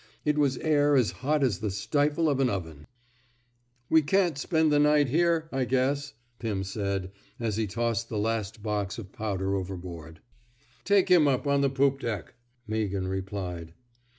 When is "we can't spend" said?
3.87-4.71